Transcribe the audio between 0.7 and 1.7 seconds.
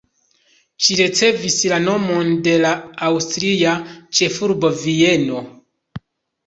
Ĝi ricevis